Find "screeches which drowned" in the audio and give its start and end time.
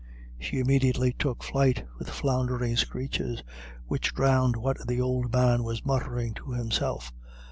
2.75-4.55